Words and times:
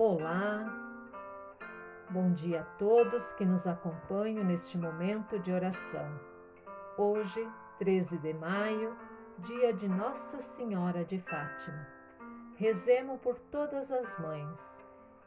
Olá, 0.00 0.64
bom 2.08 2.32
dia 2.32 2.60
a 2.60 2.64
todos 2.78 3.32
que 3.32 3.44
nos 3.44 3.66
acompanham 3.66 4.44
neste 4.44 4.78
momento 4.78 5.40
de 5.40 5.50
oração. 5.50 6.20
Hoje, 6.96 7.44
13 7.80 8.16
de 8.18 8.32
maio, 8.32 8.96
dia 9.38 9.72
de 9.72 9.88
Nossa 9.88 10.38
Senhora 10.38 11.04
de 11.04 11.18
Fátima. 11.18 11.84
Rezemos 12.54 13.18
por 13.20 13.40
todas 13.50 13.90
as 13.90 14.16
mães, 14.20 14.80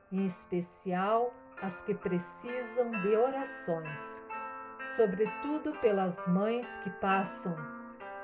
em 0.10 0.24
especial 0.24 1.34
as 1.62 1.82
que 1.82 1.94
precisam 1.94 2.92
de 2.92 3.14
orações, 3.14 4.22
sobretudo 4.96 5.74
pelas 5.82 6.26
mães 6.30 6.78
que 6.78 6.90
passam 6.92 7.58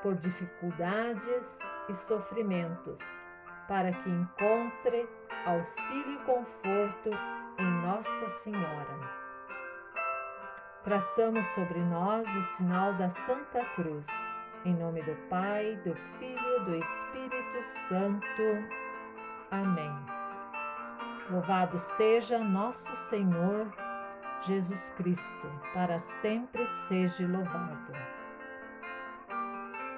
por 0.02 0.14
dificuldades 0.14 1.58
e 1.90 1.92
sofrimentos, 1.92 3.22
para 3.68 3.92
que 3.92 4.08
encontre 4.08 5.08
auxílio 5.44 6.14
e 6.14 6.24
conforto 6.24 7.10
em 7.58 7.70
Nossa 7.86 8.26
Senhora. 8.26 8.98
Traçamos 10.82 11.44
sobre 11.46 11.78
nós 11.80 12.34
o 12.34 12.42
sinal 12.42 12.94
da 12.94 13.10
Santa 13.10 13.62
Cruz, 13.76 14.08
em 14.64 14.74
nome 14.74 15.02
do 15.02 15.14
Pai, 15.28 15.78
do 15.84 15.94
Filho 16.18 16.56
e 16.56 16.64
do 16.64 16.74
Espírito 16.76 17.62
Santo. 17.62 18.42
Amém. 19.50 19.92
Louvado 21.30 21.78
seja 21.78 22.38
nosso 22.38 22.96
Senhor 22.96 23.70
Jesus 24.40 24.94
Cristo, 24.96 25.46
para 25.74 25.98
sempre 25.98 26.64
seja 26.64 27.26
louvado. 27.26 27.92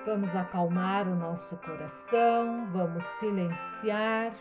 Vamos 0.06 0.34
acalmar 0.34 1.06
o 1.06 1.14
nosso 1.14 1.56
coração, 1.58 2.68
vamos 2.72 3.04
silenciar 3.04 4.32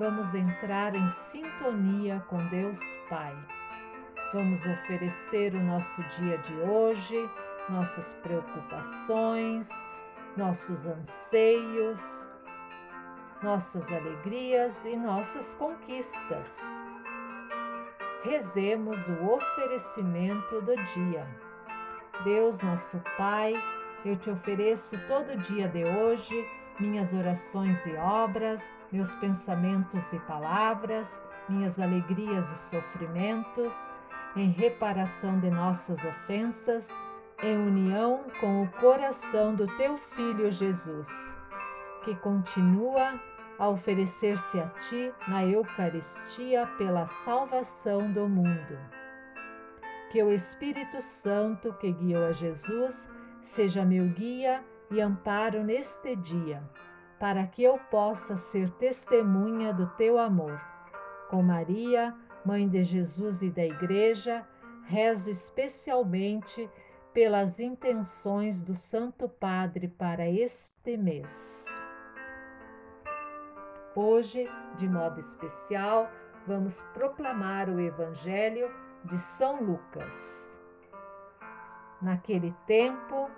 vamos 0.00 0.32
entrar 0.32 0.94
em 0.94 1.06
sintonia 1.10 2.24
com 2.26 2.38
Deus 2.46 2.80
Pai. 3.10 3.36
Vamos 4.32 4.64
oferecer 4.64 5.54
o 5.54 5.62
nosso 5.62 6.02
dia 6.04 6.38
de 6.38 6.54
hoje, 6.54 7.16
nossas 7.68 8.14
preocupações, 8.22 9.68
nossos 10.38 10.86
anseios, 10.86 12.30
nossas 13.42 13.92
alegrias 13.92 14.86
e 14.86 14.96
nossas 14.96 15.54
conquistas. 15.56 16.62
Rezemos 18.22 19.06
o 19.10 19.34
oferecimento 19.34 20.62
do 20.62 20.76
dia. 20.94 21.28
Deus, 22.24 22.58
nosso 22.62 22.98
Pai, 23.18 23.52
eu 24.04 24.16
te 24.16 24.30
ofereço 24.30 24.98
todo 25.06 25.32
o 25.32 25.38
dia 25.38 25.68
de 25.68 25.84
hoje 25.84 26.46
minhas 26.80 27.12
orações 27.12 27.84
e 27.86 27.94
obras, 27.96 28.74
meus 28.90 29.14
pensamentos 29.16 30.12
e 30.12 30.18
palavras, 30.20 31.22
minhas 31.48 31.78
alegrias 31.78 32.48
e 32.50 32.70
sofrimentos, 32.70 33.92
em 34.34 34.50
reparação 34.50 35.38
de 35.40 35.50
nossas 35.50 36.02
ofensas, 36.02 36.98
em 37.42 37.56
união 37.56 38.24
com 38.40 38.62
o 38.62 38.68
coração 38.72 39.54
do 39.54 39.66
teu 39.76 39.98
Filho 39.98 40.50
Jesus, 40.50 41.34
que 42.04 42.14
continua 42.16 43.20
a 43.58 43.68
oferecer-se 43.68 44.58
a 44.58 44.68
ti 44.68 45.12
na 45.28 45.44
Eucaristia 45.44 46.66
pela 46.78 47.04
salvação 47.04 48.10
do 48.10 48.26
mundo. 48.26 48.78
Que 50.10 50.22
o 50.22 50.32
Espírito 50.32 51.00
Santo 51.00 51.74
que 51.74 51.92
guiou 51.92 52.24
a 52.24 52.32
Jesus 52.32 53.10
seja 53.42 53.84
meu 53.84 54.08
guia 54.08 54.64
e 54.90 55.00
amparo 55.00 55.62
neste 55.62 56.16
dia, 56.16 56.62
para 57.18 57.46
que 57.46 57.62
eu 57.62 57.78
possa 57.90 58.36
ser 58.36 58.70
testemunha 58.72 59.72
do 59.72 59.86
teu 59.90 60.18
amor. 60.18 60.60
Com 61.28 61.42
Maria, 61.42 62.14
Mãe 62.44 62.66
de 62.66 62.82
Jesus 62.82 63.42
e 63.42 63.50
da 63.50 63.64
Igreja, 63.64 64.46
rezo 64.84 65.30
especialmente 65.30 66.68
pelas 67.12 67.60
intenções 67.60 68.62
do 68.62 68.74
Santo 68.74 69.28
Padre 69.28 69.88
para 69.88 70.28
este 70.28 70.96
mês. 70.96 71.66
Hoje, 73.94 74.48
de 74.76 74.88
modo 74.88 75.18
especial, 75.18 76.10
vamos 76.46 76.82
proclamar 76.94 77.68
o 77.68 77.80
Evangelho 77.80 78.70
de 79.04 79.18
São 79.18 79.62
Lucas. 79.62 80.59
Naquele 82.00 82.54
tempo, 82.66 83.28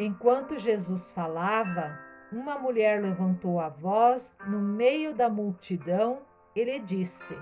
Enquanto 0.00 0.56
Jesus 0.56 1.12
falava, 1.12 1.98
uma 2.32 2.58
mulher 2.58 3.02
levantou 3.02 3.60
a 3.60 3.68
voz 3.68 4.34
no 4.46 4.58
meio 4.58 5.14
da 5.14 5.28
multidão 5.28 6.22
e 6.56 6.64
lhe 6.64 6.78
disse: 6.78 7.36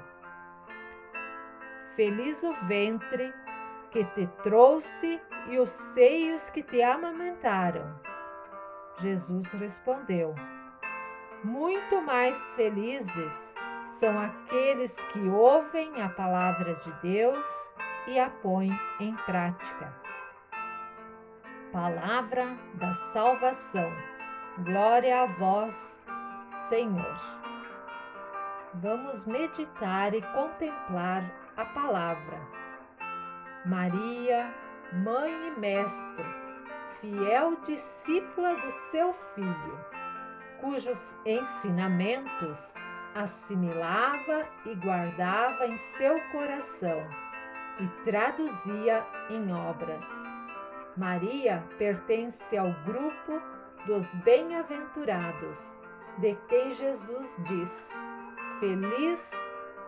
Feliz 1.94 2.42
o 2.42 2.52
ventre 2.66 3.32
que 3.92 4.02
te 4.06 4.26
trouxe 4.42 5.20
e 5.46 5.60
os 5.60 5.68
seios 5.68 6.50
que 6.50 6.64
te 6.64 6.82
amamentaram. 6.82 7.94
Jesus 8.98 9.52
respondeu: 9.52 10.34
Muito 11.44 12.02
mais 12.02 12.54
felizes 12.54 13.54
são 13.86 14.18
aqueles 14.18 15.00
que 15.12 15.28
ouvem 15.28 16.02
a 16.02 16.08
palavra 16.08 16.74
de 16.74 16.90
Deus 17.02 17.70
e 18.08 18.18
a 18.18 18.28
põem 18.28 18.72
em 18.98 19.14
prática. 19.18 20.07
Palavra 21.72 22.46
da 22.74 22.94
salvação. 22.94 23.92
Glória 24.64 25.24
a 25.24 25.26
vós, 25.26 26.02
Senhor. 26.48 27.20
Vamos 28.72 29.26
meditar 29.26 30.14
e 30.14 30.22
contemplar 30.22 31.30
a 31.58 31.66
palavra. 31.66 32.40
Maria, 33.66 34.50
mãe 35.04 35.30
e 35.48 35.60
mestre, 35.60 36.24
fiel 37.02 37.56
discípula 37.60 38.54
do 38.54 38.70
seu 38.70 39.12
filho, 39.12 39.84
cujos 40.62 41.14
ensinamentos 41.26 42.72
assimilava 43.14 44.46
e 44.64 44.74
guardava 44.74 45.66
em 45.66 45.76
seu 45.76 46.18
coração 46.30 47.06
e 47.78 47.86
traduzia 48.04 49.04
em 49.28 49.52
obras 49.52 50.37
Maria 50.98 51.62
pertence 51.78 52.58
ao 52.58 52.72
grupo 52.84 53.40
dos 53.86 54.16
bem-aventurados, 54.16 55.76
de 56.18 56.34
quem 56.48 56.72
Jesus 56.72 57.36
diz: 57.46 57.96
Feliz 58.58 59.32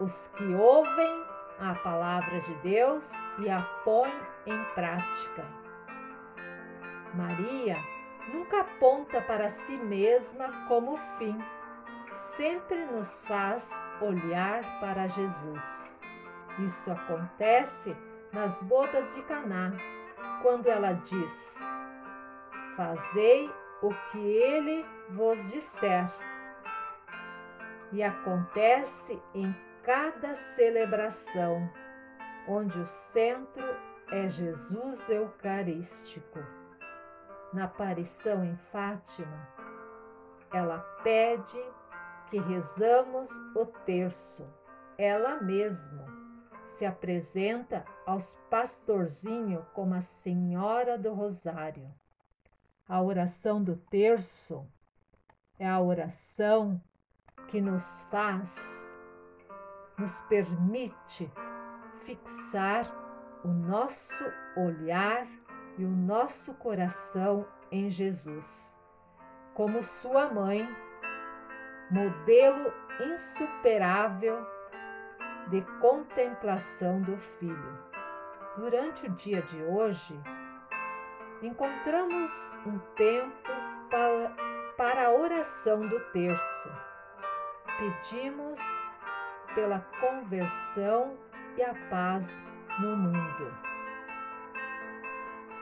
os 0.00 0.28
que 0.28 0.54
ouvem 0.54 1.24
a 1.58 1.74
palavra 1.82 2.38
de 2.38 2.54
Deus 2.62 3.12
e 3.40 3.50
a 3.50 3.60
põem 3.84 4.12
em 4.46 4.64
prática. 4.72 5.44
Maria 7.12 7.76
nunca 8.32 8.60
aponta 8.60 9.20
para 9.20 9.48
si 9.48 9.76
mesma 9.78 10.68
como 10.68 10.96
fim, 11.18 11.36
sempre 12.14 12.84
nos 12.84 13.26
faz 13.26 13.76
olhar 14.00 14.62
para 14.78 15.08
Jesus. 15.08 15.98
Isso 16.60 16.92
acontece 16.92 17.96
nas 18.32 18.62
bodas 18.62 19.16
de 19.16 19.22
Caná, 19.22 19.72
quando 20.42 20.66
ela 20.66 20.92
diz: 20.92 21.58
Fazei 22.76 23.50
o 23.82 23.92
que 24.10 24.18
ele 24.18 24.84
vos 25.10 25.50
disser. 25.50 26.10
E 27.92 28.02
acontece 28.02 29.20
em 29.34 29.54
cada 29.82 30.34
celebração, 30.34 31.68
onde 32.46 32.78
o 32.78 32.86
centro 32.86 33.64
é 34.10 34.28
Jesus 34.28 35.08
Eucarístico. 35.08 36.38
Na 37.52 37.64
aparição 37.64 38.44
em 38.44 38.56
Fátima, 38.70 39.48
ela 40.52 40.78
pede 41.02 41.60
que 42.28 42.38
rezamos 42.38 43.30
o 43.56 43.66
terço, 43.66 44.48
ela 44.96 45.40
mesma 45.40 46.19
se 46.70 46.86
apresenta 46.86 47.84
aos 48.06 48.36
pastorzinhos 48.48 49.64
como 49.74 49.94
a 49.94 50.00
Senhora 50.00 50.96
do 50.96 51.12
Rosário. 51.12 51.92
A 52.88 53.02
oração 53.02 53.62
do 53.62 53.76
terço 53.76 54.66
é 55.58 55.68
a 55.68 55.80
oração 55.80 56.80
que 57.48 57.60
nos 57.60 58.04
faz, 58.04 58.94
nos 59.98 60.20
permite 60.22 61.30
fixar 61.98 62.90
o 63.44 63.48
nosso 63.48 64.24
olhar 64.56 65.26
e 65.76 65.84
o 65.84 65.90
nosso 65.90 66.54
coração 66.54 67.46
em 67.70 67.90
Jesus, 67.90 68.76
como 69.54 69.82
sua 69.82 70.32
mãe, 70.32 70.68
modelo 71.90 72.72
insuperável 73.00 74.59
de 75.50 75.62
contemplação 75.80 77.02
do 77.02 77.18
Filho. 77.18 77.78
Durante 78.56 79.06
o 79.06 79.10
dia 79.10 79.42
de 79.42 79.60
hoje, 79.64 80.18
encontramos 81.42 82.52
um 82.64 82.78
tempo 82.94 83.50
para 84.76 85.06
a 85.06 85.10
oração 85.10 85.80
do 85.80 85.98
terço. 86.12 86.70
Pedimos 87.78 88.60
pela 89.54 89.80
conversão 90.00 91.18
e 91.56 91.62
a 91.62 91.74
paz 91.90 92.42
no 92.78 92.96
mundo. 92.96 93.52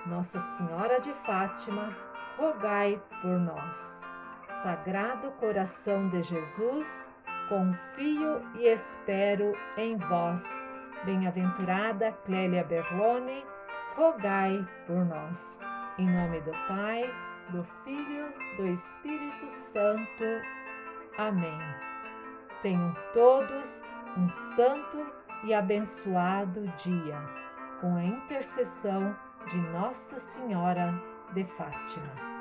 Nossa 0.06 0.38
Senhora 0.38 1.00
de 1.00 1.12
Fátima, 1.12 1.88
rogai 2.37 3.00
por 3.23 3.38
nós. 3.38 4.02
Sagrado 4.50 5.31
coração 5.32 6.08
de 6.08 6.23
Jesus, 6.23 7.11
confio 7.49 8.43
e 8.55 8.67
espero 8.67 9.56
em 9.77 9.97
vós. 9.97 10.65
Bem-aventurada 11.05 12.12
Clélia 12.25 12.65
Berlone, 12.65 13.45
rogai 13.97 14.67
por 14.87 15.05
nós. 15.05 15.61
Em 15.99 16.09
nome 16.09 16.41
do 16.43 16.53
Pai, 16.69 17.09
do 17.50 17.65
Filho, 17.85 18.33
do 18.56 18.67
Espírito 18.67 19.49
Santo. 19.49 20.25
Amém. 21.17 21.59
Tenham 22.62 22.95
todos 23.15 23.83
um 24.17 24.29
santo 24.29 25.06
e 25.44 25.55
abençoado 25.55 26.67
dia, 26.77 27.19
com 27.81 27.97
a 27.97 28.05
intercessão 28.05 29.17
de 29.47 29.56
Nossa 29.56 30.19
Senhora 30.19 30.93
de 31.33 31.44
Fátima. 31.44 32.38